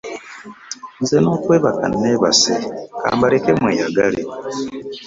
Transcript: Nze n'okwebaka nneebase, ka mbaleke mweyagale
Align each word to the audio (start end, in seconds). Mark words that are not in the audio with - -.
Nze 1.01 1.17
n'okwebaka 1.21 1.85
nneebase, 1.91 2.53
ka 3.01 3.09
mbaleke 3.17 3.51
mweyagale 3.59 4.21